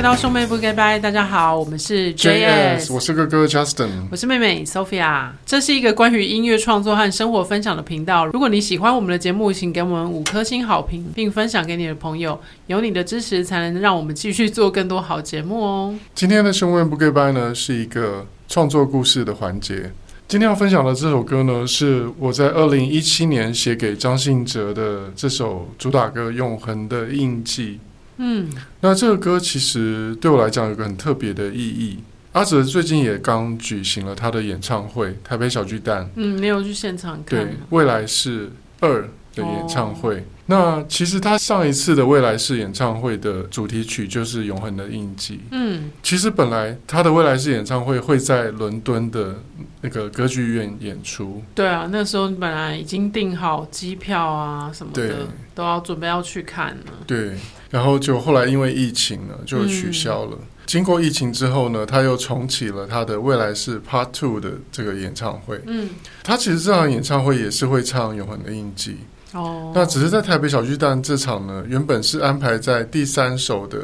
[0.00, 5.28] 回到兄妹不该掰，大家好，我们是 JS，我是哥哥 Justin，我是妹妹 Sophia。
[5.44, 8.24] 这是一个关于音乐创作和生活分享的频道。
[8.28, 12.40] 如果你喜欢我们的节目，请给我们五颗星好评，并分享给你的朋友。
[12.68, 15.94] 有你的支持，才能让我们继续做更多好节目哦。
[16.14, 19.92] 今天的兄妹不该掰呢，是一个创作故事的环节。
[20.26, 27.78] 今天要分享的这首歌呢，是我在二零一七年写给张信哲的这首主打歌《永恒的印记》。
[28.22, 28.50] 嗯，
[28.82, 31.98] 那这个歌其实对我来讲有个很特别的意义。
[32.32, 36.08] 阿哲最近也刚举行了他的演唱会，台北小巨蛋。
[36.16, 37.40] 嗯，没有去现场看？
[37.40, 40.16] 对，未来是二的演唱会。
[40.16, 45.34] 哦那其实他上一次的未来式演唱会的主题曲就是《永恒的印记》。
[45.52, 49.36] 嗯，其实本来他的未来式演唱会会在伦敦的
[49.80, 51.40] 那个歌剧院演出。
[51.54, 56.92] 对啊，那时候本来已经订好机票啊什么的，都要准备要去看了。
[57.06, 57.36] 对，
[57.70, 60.32] 然后就后来因为疫情呢，就取消了。
[60.32, 65.60] 嗯、经过疫情之后呢，他又重启了他的未来式 Part Two 的这个演唱会。
[65.66, 65.90] 嗯，
[66.24, 68.90] 他其实这场演唱会也是会唱《永恒的印记》。
[69.32, 73.78] 哦，那只是在台北小巨蛋这场呢，原本是安排在第三首的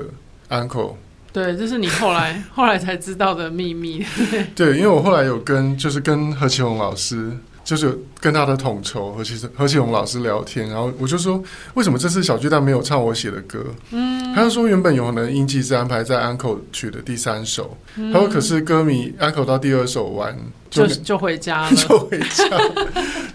[0.48, 0.94] Encore。
[1.32, 4.04] 对，这是你后来 后来才知道的秘密。
[4.56, 7.32] 对，因为我后来有跟就是跟何启宏老师。
[7.66, 11.42] 就是跟他的统筹何启何启宏老师聊天，然后我就说，
[11.74, 13.58] 为什么这次小巨蛋没有唱我写的歌？
[13.90, 20.32] 嗯，他就说原本永恒的印记是安排在 uncle 曲的第三首，嗯、他说可是歌迷 uncle 到第二首完
[20.70, 22.46] 就就，就回家了，就回家，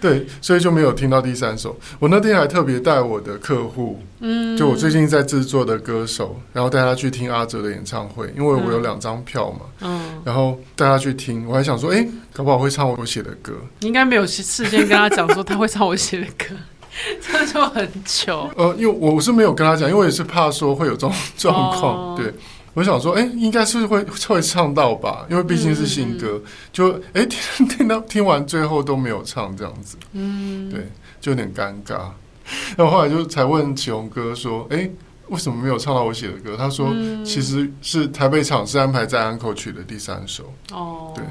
[0.01, 1.77] 对，所以就没有听到第三首。
[1.99, 12.09] 我那天还特别带我的客户，嗯，就我最近在制作的歌手，然后带他去听阿哲的演唱会，因为我有两张票嘛，嗯，然后带他去听，我还想说，哎、欸。
[12.33, 13.51] 搞不好会唱我写的歌，
[13.81, 16.55] 你应该没有事先跟他讲说他会唱我写的歌，
[17.19, 18.49] 这就很糗。
[18.55, 22.11] 呃，因为我是没有跟他讲，因为我也是怕说会有这种状况。
[22.11, 22.17] Oh.
[22.17, 22.33] 对，
[22.73, 30.87] 我想说，哎、欸，应该是会 会唱到吧，因为毕竟是新歌，嗯、就哎、欸、听听到听完最后都没有唱这样子，嗯，对，
[31.19, 31.99] 就有点尴尬。
[32.77, 34.91] 然后后来就才问启宏哥说，哎、欸，
[35.29, 36.55] 为什么没有唱到我写的歌？
[36.57, 40.43] 他说，嗯、其实是台北场是安排在安口曲的第三首。
[40.71, 41.15] 哦，oh.
[41.15, 41.23] 对。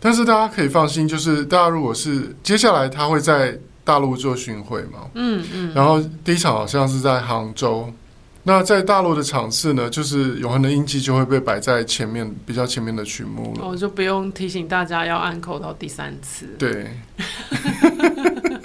[0.00, 7.92] 但是大家可以放心，就是大家如果是接下来他会在大陆做巡回嘛，嗯嗯，然后第一场好像是在杭州，
[8.44, 16.90] 那在大陆的场次呢，就是《永恒的印记》就会被摆在前面比较前面的曲目了，哦，就不用提醒大家要按扣到第三次，对，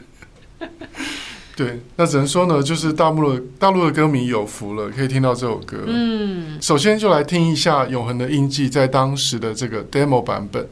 [1.56, 10.68] 对，那只能说呢，就是大陆的大陆的歌迷有福了，可以听到这首歌，嗯，首先就来听一下《永恒的印记》在当时的这个 demo 版本。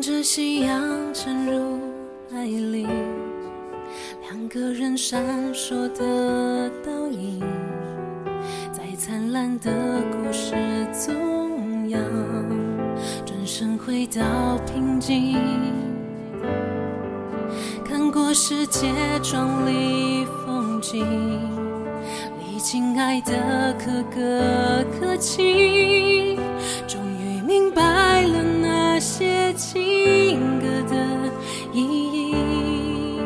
[0.00, 1.78] 着夕阳沉入
[2.30, 2.86] 海里，
[4.22, 5.22] 两个人闪
[5.52, 7.40] 烁的倒影，
[8.72, 9.70] 在灿烂的
[10.10, 10.54] 故事
[11.06, 12.00] 中央，
[13.26, 14.22] 转身回到
[14.64, 15.36] 平静。
[17.84, 18.88] 看过世界
[19.22, 21.04] 壮丽风景，
[22.38, 26.38] 历经爱的可歌可泣，
[26.88, 28.42] 终于明白了
[29.00, 30.94] 写情歌的
[31.72, 33.18] 意义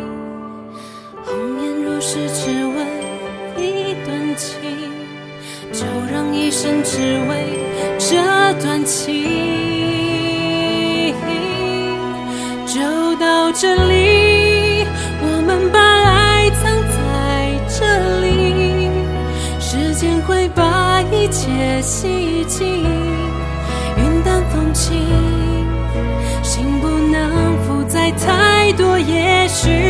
[1.24, 2.78] 红颜如是只为
[3.58, 4.60] 一段情
[5.72, 7.58] 就让一生只为
[7.98, 8.14] 这
[8.62, 9.24] 段情
[12.68, 14.86] 就到这里
[15.22, 18.88] 我们把爱藏在这里
[19.58, 22.84] 时间会把一切洗净
[23.96, 25.43] 云淡风轻。
[29.06, 29.83] 也许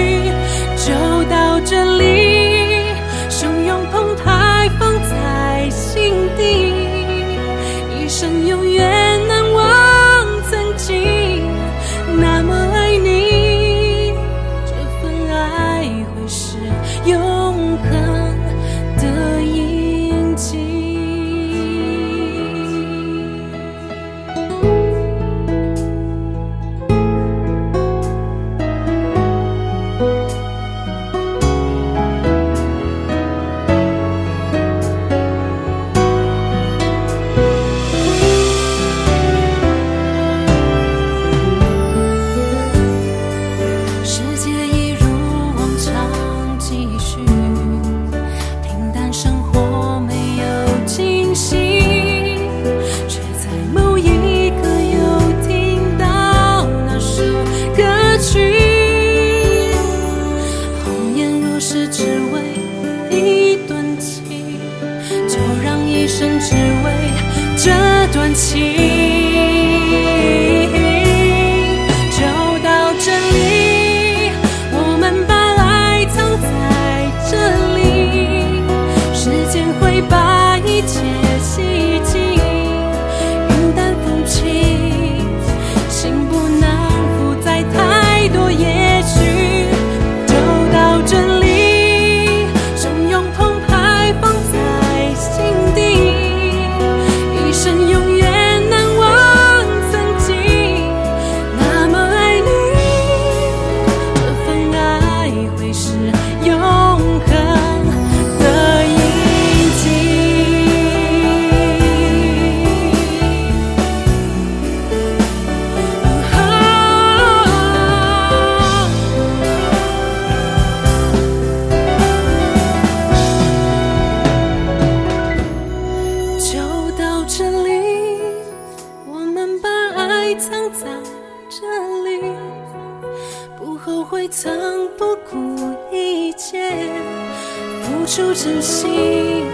[137.83, 139.45] 付出真心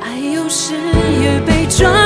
[0.00, 0.74] 爱有时
[1.22, 2.03] 也被抓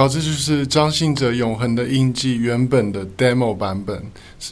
[0.00, 4.02] 好，这就是张信哲《永恒的印记》原本的 demo 版本，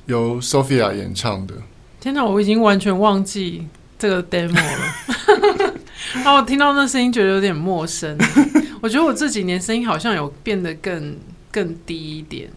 [0.05, 1.55] 由 Sophia 演唱的。
[1.99, 3.67] 天哪，我已经完全忘记
[3.99, 5.75] 这个 demo 了。
[6.17, 8.15] 然后我听到那声音，觉得有点陌生。
[8.83, 11.17] 我觉得我这几年声音好像有变得更
[11.51, 12.51] 更低一点。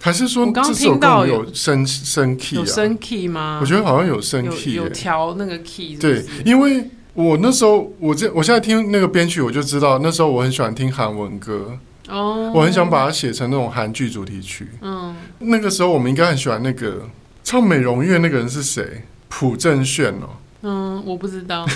[0.00, 3.58] 还是说，我刚刚听到有升升 key，有升 key 吗？
[3.60, 6.22] 我觉得好像有升 key，有调那个 key 是是。
[6.22, 11.78] 对，因为我那时候，我这我现在听那个编曲，我就知道那时候我很喜欢听韩文歌。
[12.08, 14.68] 哦，oh, 我很想把它写成那种韩剧主题曲。
[14.80, 17.08] 嗯，那个时候我们应该很喜欢那个
[17.44, 19.02] 唱《美容院》那个人是谁？
[19.28, 20.30] 朴正炫哦。
[20.62, 21.66] 嗯，我不知道。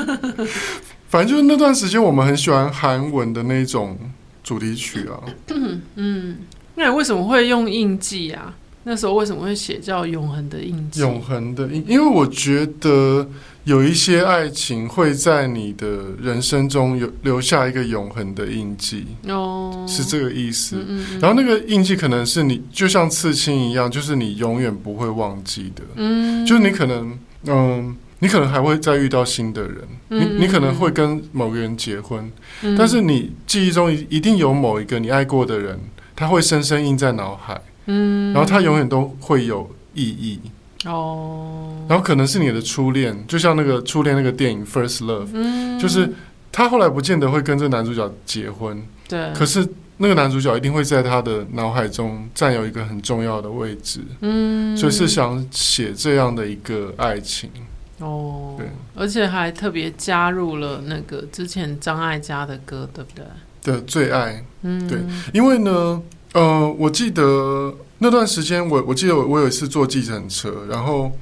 [1.08, 3.98] 反正就是那段时间，我们很喜欢韩文的那种
[4.44, 5.18] 主题曲啊。
[5.96, 6.38] 嗯，
[6.76, 8.54] 那你为什么会用印记啊？
[8.84, 11.00] 那时候为什么会写叫《永恒的印记》？
[11.02, 13.26] 永恒的印，因为我觉得。
[13.64, 15.86] 有一些爱情会在你的
[16.20, 20.76] 人生中有留下一个永恒的印记，哦，是这个意思。
[20.76, 25.82] 嗯嗯，然后那个印记可能是你就像刺青一样，就是你永远不会忘记的。
[25.96, 29.76] 嗯，就是你可能，嗯，你可能还会再遇到新的人，
[30.08, 35.78] 你你可能会跟某个人结婚，嗯，但是你记忆中一定有某一个你爱过的人，
[36.16, 37.60] 他会深深印在脑海。
[37.86, 40.38] 嗯，然后他永远都会有意义。
[40.86, 46.10] 哦，然后可能是你的初恋，就像那个初恋那个电影《First Love》，嗯，就是
[46.50, 49.68] 他后来不见得会跟这个男主角结婚，对，可是
[49.98, 57.50] 那个男主角一定会在他的脑海中占有一个很重要的位置，嗯，所以是想写这样的一个爱情，
[57.98, 63.24] 哦，对，而且还特别加入了那个之前张艾嘉的歌，对不对？
[63.62, 64.98] 的最爱，嗯，对，
[65.34, 66.00] 因为呢，
[66.32, 67.74] 呃，我记得。
[68.02, 71.12] 那段时间，我我记得我我有一次坐计程车，然后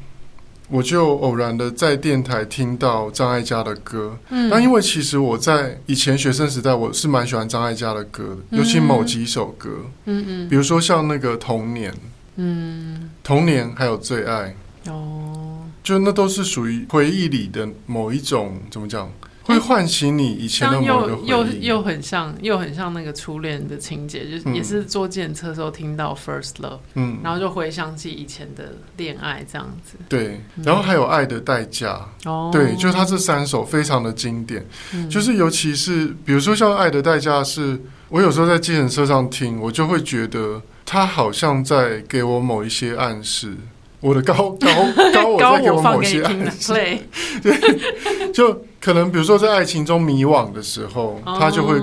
[0.68, 4.16] 我就偶然的在电台听到张艾嘉的歌。
[4.30, 9.70] 嗯，那因为其实我在以前学生时代，我是蛮喜欢张艾嘉的歌的，嗯、尤其某几首歌。
[10.04, 11.90] 嗯嗯，比如说像那个《童年》，
[12.36, 14.54] 嗯，《童年》还有《最爱》。
[14.92, 19.10] 哦，就那都是属于回忆里的某一种，怎么讲？
[19.48, 29.96] 会唤醒你以前的某个回忆，又又又很像，又很像那个初恋的情节，就是也是坐计程车的时候听到 First Love，嗯，然后就回想起以前的恋爱这样子。
[30.08, 43.56] 对，然后还有爱的代价，哦，对，就是他这三首非常的经典，嗯，就是尤其是比如说像爱的代价，是我有时候在计程车上听，我就会觉得他好像在给我某一些暗示。
[44.00, 44.68] 我的高高
[45.12, 46.72] 高， 我在给我某些暗示，
[47.42, 51.80] 对，就可能比如说在爱情中迷惘的时候，他就会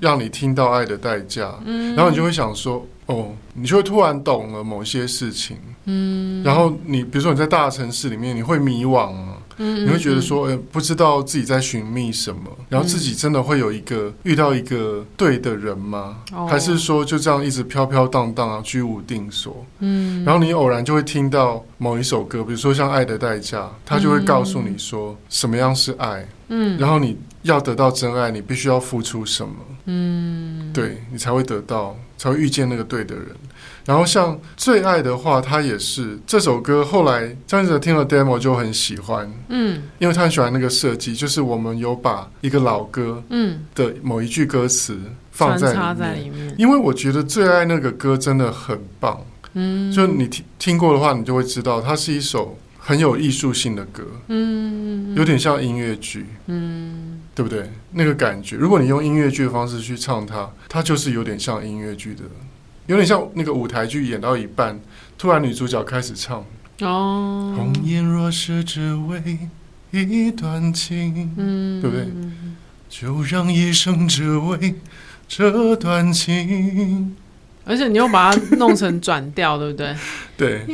[0.00, 1.54] 让你听到爱的代价，
[1.96, 9.37] 然后你就会想说，哦，你就会突然懂了某些事情，嗯，然后你比如说你在大城市里面，你会迷惘啊。
[9.58, 16.18] 嗯，你会觉得说，呃，不知道自己在寻觅什么，然后自己真的会有一个遇到一个对的人吗？
[16.48, 19.64] 还是说就这样一直飘飘荡荡啊，居无定所？
[19.80, 26.26] 嗯，然后你偶然就会听到某一首歌，比如说像《爱的代价》，它就会告诉你说什么样是爱。
[26.50, 29.54] 嗯，然后你要得到真爱，你必须要付出什么？
[29.86, 33.26] 嗯，对，你才会得到，才会遇见那个对的人。
[33.84, 36.84] 然后像最爱的话，他也是这首歌。
[36.84, 43.60] 后来张信哲听了 demo 就很喜欢，嗯，因为他很喜欢那个设计，就是我们有把一个老歌，嗯。
[43.74, 44.98] 的某一句歌词
[45.30, 45.72] 放在
[46.14, 46.54] 里面。
[46.58, 49.18] 因为我觉得最爱那个歌真的很棒，
[49.54, 57.70] 嗯，就你听听过的话，你就会知道它是一首很有艺术性的歌，嗯，有点像音乐剧，嗯，对不对？
[57.92, 62.22] 那个感觉，如果你用音乐剧的方式去唱它，它就是有点像音乐剧的。
[62.86, 64.80] 有点像那个舞台剧演到一半，
[65.16, 66.44] 突然女主角开始唱。
[66.80, 69.22] 哦，红颜若是只为
[69.92, 72.08] 一段情，嗯，对不对？
[72.88, 74.74] 就让一生只为
[75.28, 77.14] 这段情。
[77.64, 79.94] 而且你又把它弄成转调，对不对？
[80.36, 80.64] 对。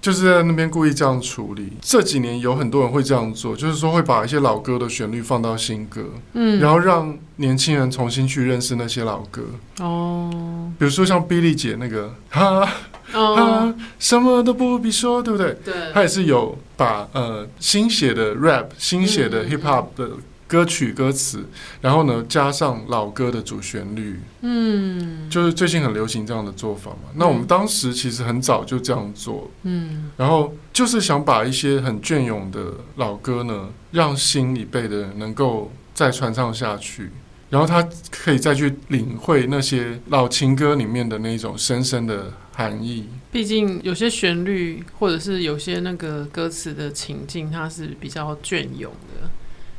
[0.00, 1.72] 就是在那边故意这样处理。
[1.80, 6.02] 这几年有很多人会这样做，就是说会把一些老歌的旋律放到新歌，
[6.32, 9.42] 嗯，然后让年轻人重新去认识那些老歌。
[9.80, 12.68] 哦，比如说像 Billy 姐那个， 哈，
[13.12, 15.56] 哦、哈，什么都不必说，对不对？
[15.64, 20.08] 对，他也是有把呃新写的 rap、新写的 hip hop 的。
[20.50, 21.44] 歌曲歌词，
[21.80, 27.10] 然后呢，加上老歌的主旋律，嗯，就是最近很流行这样的做法嘛。
[27.12, 37.12] 嗯、那我们当时其实很早就这样做，嗯，然后就是想把一些很隽永的老歌呢，让新一辈的人能够再传唱下去，
[37.48, 43.06] 然后他可以再去领会那些老情歌里面的那种深深的含义。
[43.30, 49.30] 毕竟有些旋律或者是有些那个歌词的情境，它是比较隽永的。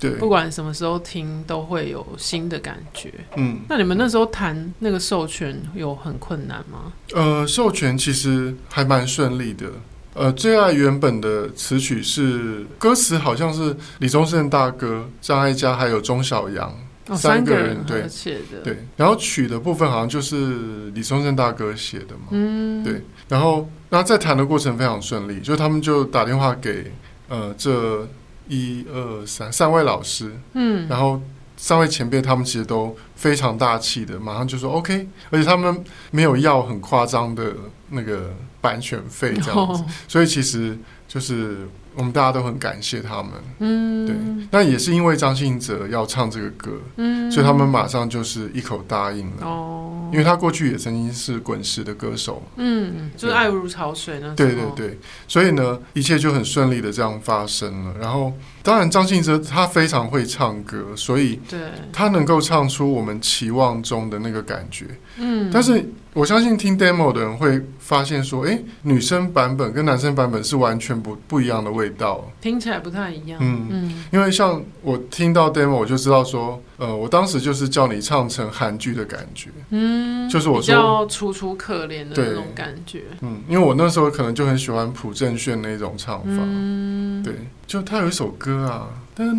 [0.02, 3.14] 对，不管什么时候听都会有新的感觉。
[3.38, 6.92] 嗯，那你们那时候谈那个授权有很困难吗？
[7.14, 9.68] 呃，授权其实还蛮顺利的。
[10.16, 16.76] 呃，最爱原本的词曲是歌词，好像是李宗盛大哥、张艾嘉还有钟小阳、
[17.08, 18.62] 哦、三个人对写的。
[18.64, 22.30] 对，然后曲的部分好像就是李宗盛大哥写的嘛。
[22.32, 23.04] 嗯，对。
[23.30, 26.92] 然后，那在谈的过程非常顺利，就他们就打电话给
[27.30, 28.08] 呃这。
[28.52, 31.22] 一二三，三位老师，嗯，然后
[31.56, 37.56] 三位前辈，他们其实都非常大气的，马上就说 OK，而且他们没有要很夸张的
[37.90, 40.78] 那个版权费这样子，哦、所以其实
[41.08, 41.68] 就是。
[41.96, 44.16] 我们大家都很感谢他们，嗯，对，
[44.50, 57.94] 那也是因为张信哲要唱这个歌，嗯，所以他们马上就是一口答应了，哦，因为他过去也曾经是滚石的歌手，嗯，就是爱如潮水呢，对对对，所以呢，一切就很顺利的这样发生了。
[58.00, 58.32] 然后，
[58.64, 61.60] 当然张信哲他非常会唱歌，所以对，
[61.92, 64.86] 他能够唱出我们期望中的那个感觉，
[65.18, 65.84] 嗯，但是。
[66.14, 67.58] 我相信听 demo 的人会
[67.92, 73.38] 发现说，哎，女生版本跟男生版本是完全不不一样的味道，听起来不太一样。
[73.42, 83.04] 嗯嗯，因为像我听到 demo，我就知道说，呃，我当时就是叫你唱成韩剧的感觉，嗯，就是我说比较楚楚可怜的那种感觉。
[83.20, 87.34] 嗯，因为我那时候可能就很喜欢朴正炫那种唱法，嗯，对，
[87.68, 88.88] 就他有一首歌啊。
[89.18, 89.36] 那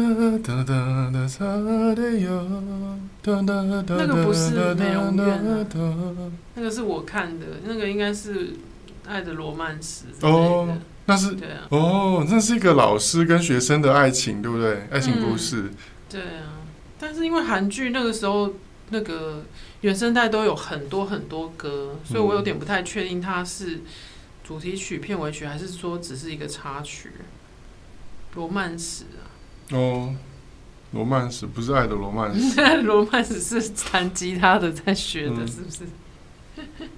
[4.06, 5.66] 个不是美容院，
[6.54, 8.34] 那个是我看的，那个应该是
[9.06, 14.86] 《爱的罗曼史》哦，那是对啊，哦，那是一个老师跟学生的爱情，对不对？
[14.90, 15.70] 爱情故事，
[16.08, 16.60] 对啊。
[16.98, 18.54] 但是因为韩剧那个时候
[18.90, 19.44] 那个
[19.80, 23.80] 原声带都有很多很多歌，所以我有点不太确定它是
[24.44, 27.08] 主题曲、片尾曲，还是说只是一个插曲，
[28.36, 29.26] 《罗曼史》啊。
[29.76, 30.14] 哦，
[30.92, 35.84] 罗曼史不是爱的罗曼史， 罗曼史是弹吉他的在学的，是不是？
[36.56, 36.88] 嗯、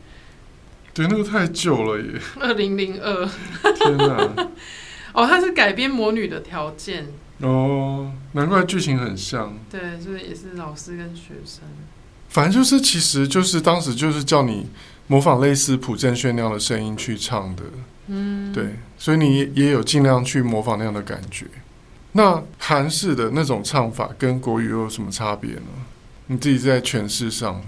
[0.94, 2.20] 对，那个太旧了耶。
[2.40, 3.28] 二零零二，
[3.74, 4.48] 天哪！
[5.12, 7.06] 哦，它是改编《魔女的条件》。
[7.46, 9.58] 哦，难怪剧情很像。
[9.68, 11.64] 对，就是也是老师跟学生。
[12.28, 14.68] 反正就是，其实就是当时就是叫你
[15.08, 17.62] 模仿类似朴正炫那样的声音去唱的。
[18.06, 21.46] 嗯，对，所以你也有尽量去模仿那样的感觉。
[22.12, 25.62] 那韩式的那种唱法跟国语又有什么差别呢？
[26.28, 27.62] 你自己在诠释上，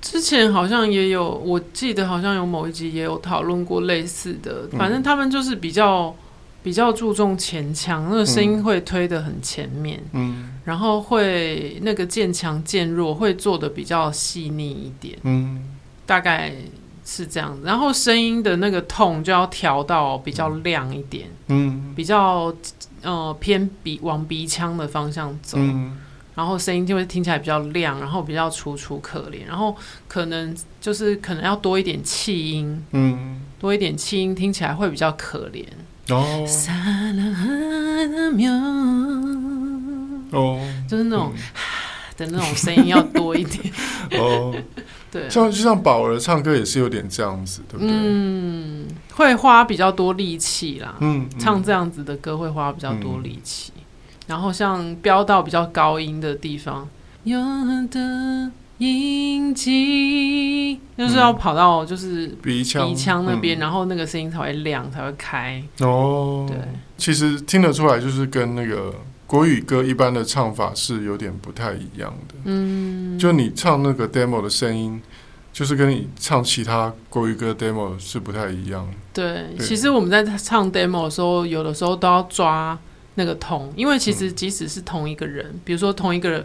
[0.00, 4.68] 之前好像也有，我记得好像有某一集也有讨论过类似的。
[4.78, 6.14] 反正他们就是比较
[6.62, 15.64] 比较注重前腔，那个声音会推得很前面，嗯，然后会那个渐强渐弱会做的比较细腻一点，嗯，
[16.04, 16.52] 大概
[17.04, 17.62] 是这样子。
[17.64, 22.54] 然后声音的那个 tone 就要调到比较亮一点，嗯，比较
[23.02, 25.96] 呃偏鼻往鼻腔的方向走，嗯，
[26.36, 29.74] 然后声音就会听起来比较亮，然后比较楚楚可怜，然后
[30.06, 35.64] 可能就是可能要多一点气音，嗯，多一点气音听起来会比较可怜。
[36.10, 36.46] 哦，
[40.30, 41.32] 哦，就是那种。
[42.16, 43.70] 的那种声音要多一点。
[44.18, 44.50] 哦，
[45.12, 47.94] 对，像就像宝儿唱歌也是有点这样子，对不对？
[47.94, 53.75] 嗯，会花比较多力气啦，嗯，唱这样子的歌会花比较多力气，嗯、
[54.26, 56.88] 然后像飙到比较高音的地方，
[57.24, 57.38] 有
[57.90, 65.62] 的印记，就是要跑到就是鼻腔鼻腔那边，嗯、然后那个声音才会亮，才会开。
[65.80, 66.56] 哦，对，
[66.96, 68.94] 其实听得出来，就是跟那个。
[69.28, 75.02] 国语歌一般的唱法是有点不太一样的，嗯，就你唱那个 demo 的声音，
[75.52, 78.88] 就是跟你唱其他国语歌 demo 是不太一样。
[79.12, 82.78] 对，对其实我们在唱 demo 的时候，有的时候都要抓
[83.16, 86.42] 那个 tone，因为其实即使是同一个人，嗯、比如说同一个人，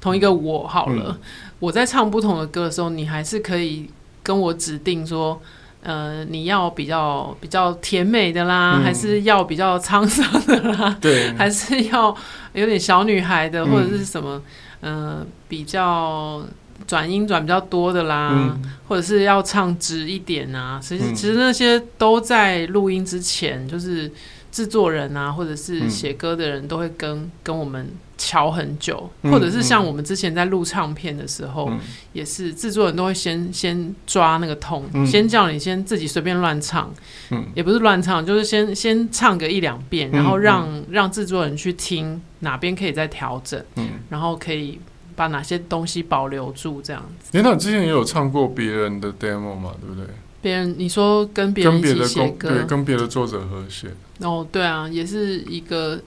[0.00, 1.18] 同一个我好了，嗯、
[1.60, 3.88] 我在唱不同的歌的时候，你还是可以
[4.22, 5.40] 跟我指定说。
[5.84, 10.96] 呃，你要比较比较甜美的啦，嗯、还是要比较沧桑的啦？
[11.00, 12.16] 对， 还是要
[12.52, 14.40] 有点小女孩的，嗯、或者是什么？
[14.80, 16.40] 呃，比较
[16.86, 20.78] 转音转比较多的啦，嗯、或者是要唱直一点啊？
[20.80, 24.08] 其实，其实那些都在录音之前，就是
[24.52, 27.88] 制作人啊，或者是写歌的人都会跟跟我们。
[28.18, 31.80] 乔很久，或者是像我们之前在录唱片的时候，嗯、
[32.12, 36.88] 也是制作人都会先先抓那个痛，嗯、先叫你先自己随便乱唱，
[37.30, 44.78] 嗯、也不是乱唱，就是先先唱个一两遍，然后让、嗯、让制作人去听哪边可以再调整，嗯、然后可以
[45.16, 47.36] 把哪些东西保留住，这样子。
[47.36, 49.72] 哎，那你之前也有唱过别人的 demo 嘛？
[49.80, 50.06] 对不对？
[50.42, 53.88] 别人，你说跟别人一起写歌，对，跟别的作者合写。
[54.18, 55.98] 哦，对啊，也是一个。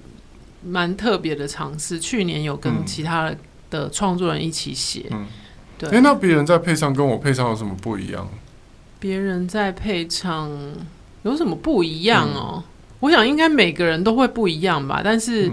[0.68, 3.32] 蛮特别的尝试，去年有跟其他
[3.70, 5.06] 的创作人一起写。
[5.12, 5.28] 嗯，
[5.78, 5.88] 对。
[5.92, 8.28] 哎，那别人在配唱跟我配唱有什么不一样？
[9.00, 10.50] 别人在配唱
[11.22, 12.56] 有什么不一样哦？
[12.56, 12.64] 嗯，
[13.02, 15.02] 我想应该每个人都会不一样吧。
[15.04, 15.52] 但是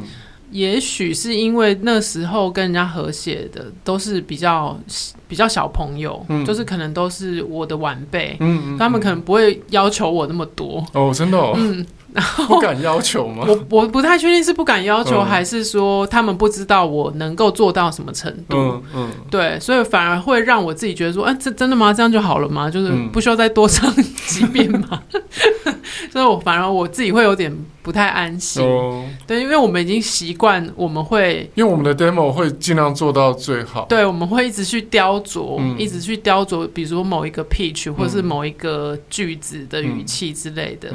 [0.52, 4.78] 也许是因为那时候跟人家合写的都是比较
[5.26, 10.84] 比较小朋友，嗯，就是可能都是我的晚辈，嗯，嗯，嗯，他们可能不会要求我那么多。
[10.92, 11.84] 哦，真的哦，嗯。
[12.12, 13.42] 然后不敢要求吗？
[13.48, 18.54] 我我不太确定是不敢要求，还是说他们不知道我能够做到什么程度。
[18.58, 21.90] 嗯嗯，对，所以反而会让我自己觉得说，哎，这真的吗？
[21.90, 22.68] 这样就好了吗？
[22.70, 23.90] 就是不需要再多唱
[24.26, 25.02] 几遍吗？
[26.12, 28.62] 所以我反而我自己会有点不太安心。
[29.26, 33.86] 对，因为我们已经习惯，我们会因为我们的 demo 会尽量做到最好。
[33.86, 40.92] 对，我们会一直去雕琢，一直去雕琢，比如说某一个 pitch 或是某一个句子的语气之类的。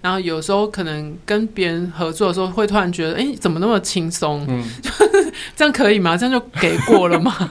[0.00, 4.46] 然后有时候可能跟别人合作的时候，会突然觉得，哎，怎么那么轻松？
[4.48, 4.64] 嗯，
[5.56, 6.16] 这样可以吗？
[6.16, 7.32] 这样就给过了吗？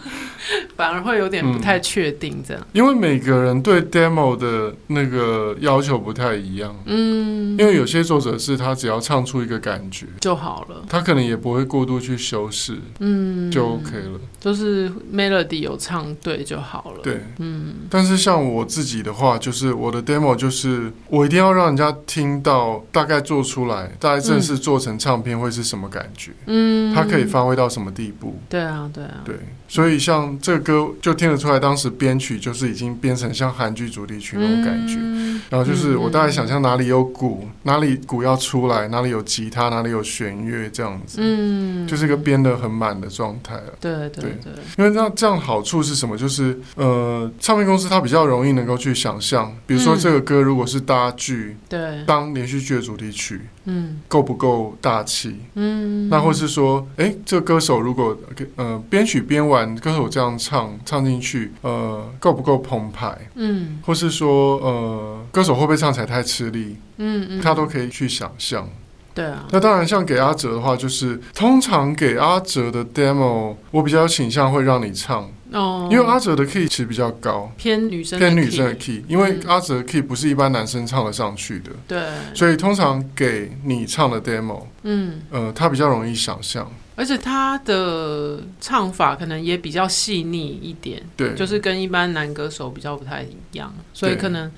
[0.76, 2.68] 反而会有点不太确定，这样、嗯。
[2.74, 6.76] 因为每个人对 demo 的那个要求不太一样。
[6.86, 7.56] 嗯。
[7.60, 14.20] 因为有些作者是他只要唱出一个感觉就好了，他可能也不会过度去修饰，嗯，就 OK 了。
[14.40, 17.02] 就是 melody 有唱对就好了。
[17.04, 17.76] 对，嗯。
[17.90, 26.32] 但是像我自己的话，就是我的 demo 就是我一定要让人家听到大概做出来，大概正式做成唱片会是什么感觉？
[26.48, 26.96] 嗯。
[26.96, 28.40] 他可以发挥到什么地步？
[28.50, 29.22] 对啊，对啊。
[29.24, 29.38] 对，
[29.70, 30.38] 所以像。
[30.42, 34.96] 这个歌就听得出来，当时编曲就是已经编成像韩剧主题曲那种感觉。
[34.98, 41.20] 嗯、然后就是我大概想象哪里有鼓，嗯、哪里鼓要出来，哪里有吉他，哪里有弦乐这样子。
[41.22, 43.74] 嗯，就是一个编的很满的状态了。
[43.80, 46.18] 对对对，对，因为这样这样好处是什么？
[46.18, 55.36] 就是呃，唱片公司它比较容易能够去想象，比如说这个歌如果是搭剧，对、嗯，当连续剧的主题曲，嗯，够不够大气？
[55.56, 58.18] 嗯，那或是说，哎，这个歌手如果
[58.56, 60.30] 呃编曲编完，歌手这样。
[60.40, 63.18] 唱唱进去，呃，够不够澎湃？
[63.36, 66.78] 嗯，或是说，呃，歌手会不会唱起来太吃力？
[66.98, 68.68] 嗯嗯，他都可以去想象。
[69.14, 81.72] 对啊，那当然，像给阿哲的话，就是通常给阿哲的 demo，我比较倾向会让你唱哦，因为阿哲的 key 其实比较高，偏女生偏女生的 key，因为阿哲的 key 不是一般男生唱得上去的。
[81.86, 82.02] 对，
[82.34, 86.72] 所以通常给你唱的 demo，嗯，呃，他比较容易想象。
[87.00, 94.52] 而且他的唱法可能也比较细腻一点，对，就是跟一般男歌手比较不太一样，所以可能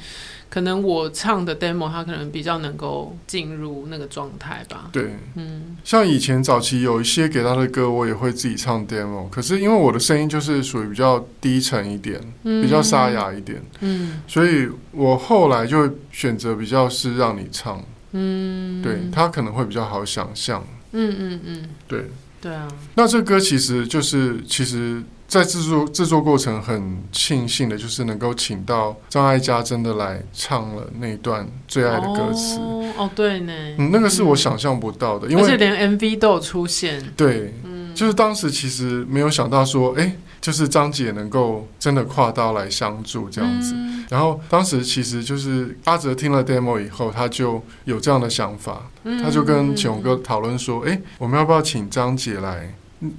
[0.49, 4.89] 可能我唱的 demo 他可能比较能够进入那个状态吧。
[4.91, 22.05] 对，嗯，像以前早期有一些给他的歌，我也会自己唱 demo，可是因为我的声音就是属于比较低沉一点，嗯、比较沙哑一点，嗯，所以我后来就选择比较是让你唱，嗯，对，他可能会比较好想象，嗯嗯嗯，对。
[22.41, 32.57] 对啊，那这歌其实就是，其实，在制作制作过程很庆幸的，就是能够请到张艾嘉真的来唱了那段最爱的歌词。
[32.59, 37.01] 哦，哦，对呢，嗯，那个是我想象不到的，嗯、因为而且连 MV 都有出现。
[37.15, 37.53] 对，
[37.91, 40.15] 嗯，就是当时其实没有想到说，哎。
[40.41, 52.73] 就是张姐能够真的跨刀来相助这样子，嗯、然后当时其实就是阿哲听了 demo 以后，他就有这样的想法，嗯、他就跟启宏哥讨论说：“哎、嗯，我们要不要请张姐来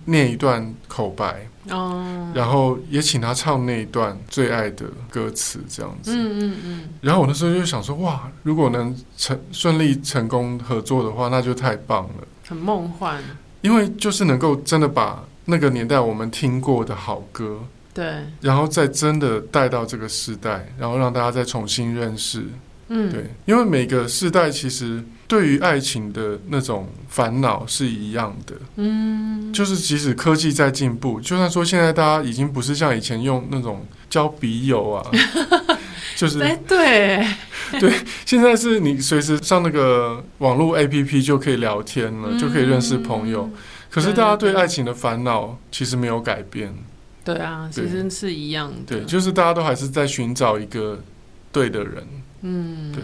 [0.07, 1.47] 念一段口白？
[1.71, 6.11] 哦，然后也请他唱那一段最爱的歌词这样子。
[6.13, 6.81] 嗯嗯嗯。
[7.03, 13.23] 然后我那时候就想说：哇，如果能成顺利成功合作的话，那就太棒了，很梦幻。
[13.63, 15.25] 因为就是能够真的把。
[15.45, 17.59] 那个年代我们听过的好歌，
[17.93, 18.05] 对，
[18.41, 22.45] 然后再真的带到这个时代，然后让大家再重新认识，
[22.87, 35.11] 嗯，对，因为每个世代其实对于爱情的那种烦恼是一样的，嗯，就是即使科技在进步，就算说现在大家已经不是像以前用那种交笔友啊，
[36.23, 37.27] 就是哎对
[37.81, 37.93] 对，
[38.25, 43.51] 现在是你随时上那个网络 APP 就可以聊天了，嗯、就可以认识朋友。
[43.91, 46.73] 可是大家对爱情的烦恼其实没有改变。
[47.25, 48.99] 对啊，其实是一样的。
[48.99, 51.03] 对，就是大家都还是在寻找一个
[51.51, 52.07] 对的人。
[52.43, 53.03] 嗯，对。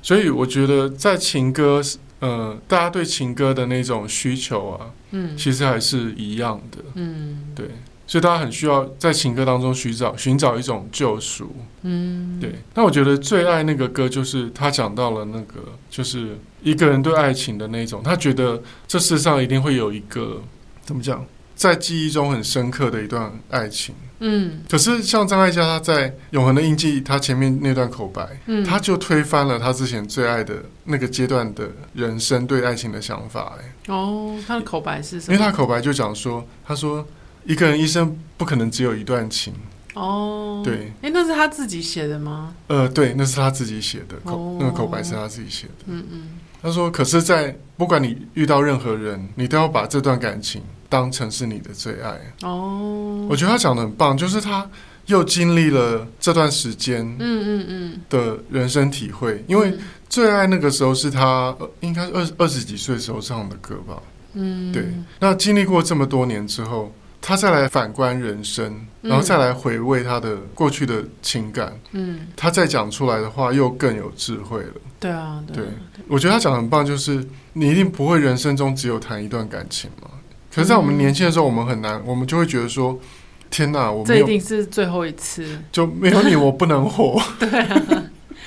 [0.00, 1.82] 所以我觉得在情歌，
[2.20, 6.78] 呃，大家对情歌的那种需求啊，嗯，其实还是一样的。
[6.94, 7.66] 嗯，对。
[8.06, 11.54] 所以大家很需要在情歌当中寻找寻找一种救赎。
[11.82, 12.54] 嗯，对。
[12.74, 20.42] 那我觉得最爱那个歌，就是他讲到了那个，就是一个人对爱情的那种，他觉得这世上一定会有一个
[20.84, 23.94] 怎么讲，在记忆中很深刻的一段爱情。
[24.20, 24.60] 嗯。
[24.68, 33.54] 可是像张艾嘉，他在《永恒的印记》他前面那段口白，嗯，他就推翻了他之前最爱的那个阶段的人生对爱情的想法。
[33.58, 35.34] 哎，哦，他的口白是什么？
[35.34, 37.06] 因为他口白就讲说，他说。
[37.44, 39.52] 一个人一生不可能只有一段情
[39.94, 42.52] 哦，对，哎，那是他自己写的吗？
[42.66, 45.84] 呃，对，那是他自己写的口，哦、那个口白是他自己写的。
[45.86, 46.28] 嗯嗯，
[46.60, 54.68] 他说：“可是，在不管你遇到任何人，你都要把这段感情当成是你的最爱。”哦，我觉得他讲的很棒，就是他
[55.06, 59.78] 又经历了这段时间，嗯嗯嗯的人生体会，嗯、因为
[60.08, 64.02] 最爱那个时候是他应该是二二十几岁时候唱的歌吧。
[64.32, 64.88] 嗯，对。
[65.20, 66.92] 那经历过这么多年之后。
[67.26, 74.74] 他再来反观人生，然后再来回味他的过去的情感，嗯，他再讲出来的话又更有智慧了。
[75.00, 75.64] 对啊，对，
[76.06, 80.10] 我觉得他讲得很棒，就是你一定不会人生中只有谈一段感情嘛。
[80.54, 83.00] 可是，在我们年轻的时候，我们很难，我们就会觉得说，
[83.48, 87.18] 天哪，我这一定是最后一次，就没有你我不能活。
[87.40, 87.82] 对啊，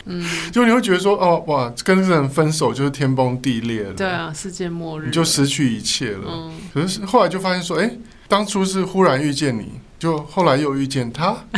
[0.05, 3.93] 嗯， 就你会觉得说，哦哇，跟这人分手就是天崩地裂了。
[3.93, 6.27] 对啊，世界末日，你就失去一切了。
[6.27, 7.91] 嗯，可是后来就发现说，哎。
[8.27, 11.37] 当初是忽然遇见你，就后来又遇见他，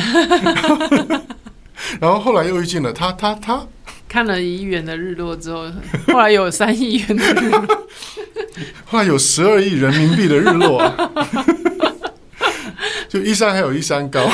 [2.00, 3.66] 然后后来又遇见了他，他，他。
[4.08, 5.72] 看了一亿元的日落之后，
[6.08, 7.88] 后来有三亿元的日落，
[8.86, 11.12] 后来有十二亿人民币的日落啊！
[13.08, 14.28] 就一山还有一山高，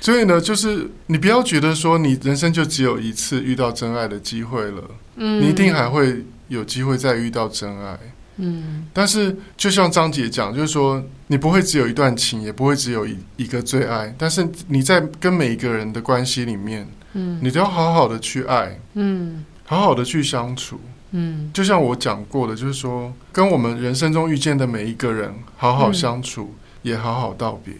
[0.00, 4.82] 所以呢，就是你不要觉得说你人生就只有一次遇到真爱的机会了，
[5.16, 7.98] 嗯，你一定还会有机会再遇到真爱。
[8.36, 14.14] 嗯，但是就像张姐讲，就是说你不会只有一段情，也不会只有一一个最爱。
[14.16, 21.50] 但是你在跟每一个人的关系里面，嗯，你都要好好的去爱，嗯，好好的去相处，嗯。
[21.52, 27.74] 就像我讲过的，就是说跟我们人生中遇见的每一个人好好相处，嗯，也好好道别。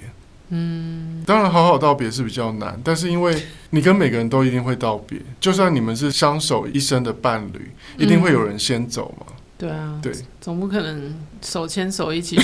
[0.51, 9.27] 嗯，当然好好道别是比较难，但是因为你跟每个人都一定会道别，就算你们是相守一生的伴侣，一定会有人先走嘛。
[9.62, 12.37] 对啊，对，总不可能手牵手一起。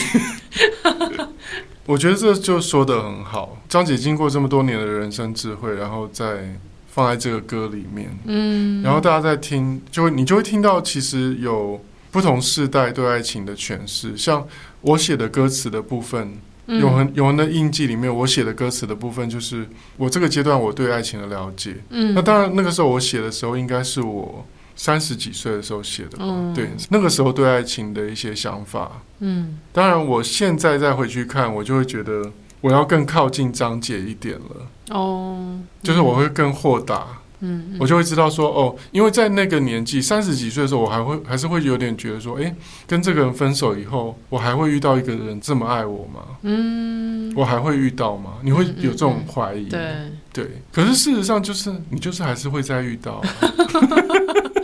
[1.84, 3.60] 我觉得这就说的很好。
[3.68, 14.16] 张姐经过这么多年的人生智慧，然后再放在这个歌里面，嗯，然后大家在听，就会你就会听到，其实有不同世代对爱情的诠释。
[14.16, 14.46] 像
[14.82, 21.78] 我写的歌词的部分，嗯，永恒永恒的印记里面，我写的歌词的部分，就是我这个阶段我对爱情的了解。
[21.90, 24.46] 嗯，那当然那个时候我写的时候，应该是我。
[24.78, 26.16] 三十几岁的时候写的。
[26.20, 29.02] 嗯，对，那个时候对爱情的一些想法。
[29.18, 34.96] 嗯，当然，我现在再回去看，我就会觉得我要更靠近张姐一点了。
[34.96, 37.18] 哦，就是我会更豁达。
[37.40, 42.54] 嗯，我就会知道说，哦，因为在那个年纪，三十几岁的时候，我还会还是会有点觉得说，哎，
[42.86, 46.20] 跟这个人分手以后，我还会遇到一个人这么爱我吗？
[46.42, 48.34] 嗯，我还会遇到吗？
[48.42, 49.68] 你会有这种怀疑？
[49.68, 50.46] 对对。
[50.72, 53.20] 可是事实上，就是你就是还是会再遇到。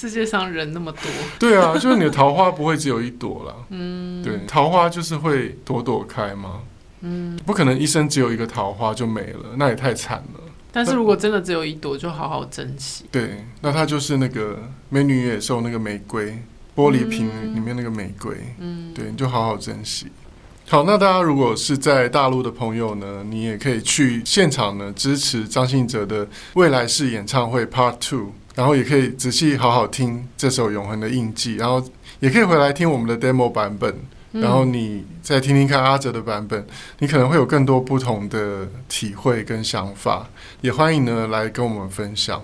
[0.00, 1.02] 世界上人那么多。
[1.38, 3.54] 对啊，就是你的桃花不会只有一朵啦。
[3.68, 6.62] 嗯，对，桃花就是会朵朵开嘛。
[7.02, 10.40] 嗯，不可能一生只有一个桃花就没了，那也太惨了。
[10.72, 13.04] 但是如果真的只有一朵，就好好珍惜。
[13.10, 14.58] 对，那它就是那个
[14.88, 16.38] 美女野兽那个玫瑰
[16.74, 18.34] 玻璃瓶里面那个玫瑰。
[18.58, 20.06] 嗯，对，你就好好珍惜。
[20.68, 31.82] 好，那大家如果是在大陆的朋友呢，你也可以去现场呢支持张信哲的未来式演唱会 Part Two，然后也可以仔细好好听这首《永恒的印记》，然后
[32.18, 33.94] 也可以回来听我们的 Demo 版本。
[34.32, 36.64] 然后你再听听看阿哲的版本，
[37.00, 40.28] 你可能会有更多不同的体会跟想法，
[40.60, 42.40] 也欢迎呢来跟我们分享。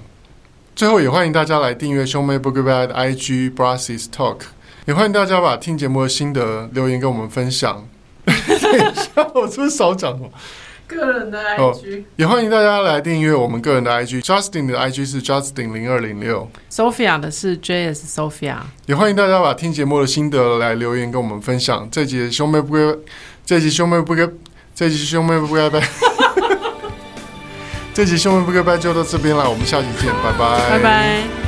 [0.74, 4.38] 最后也欢迎大家来订阅兄妹不告白的 IG Brothers Talk，
[4.86, 7.86] 也欢迎大家把听节目的心得留言跟我们分享。
[8.26, 10.28] 等一下，我是不是少讲了？
[10.86, 11.78] 个人的 IG，、哦、
[12.16, 14.22] 也欢迎大家来订阅我们个人的 IG。
[14.24, 18.56] Justin 的 IG 是 Justin 零二零六，Sophia 的是 JS Sophia。
[18.86, 21.88] 也欢迎大家把听节目的心得来留言跟我们分享。
[21.90, 22.98] 这集兄妹不该，
[23.44, 24.28] 这集兄妹不该，
[24.74, 25.82] 这集兄妹不该拜，
[27.92, 29.48] 这集兄妹不该拜就到这边了。
[29.48, 31.45] 我们下期见，拜拜，拜拜。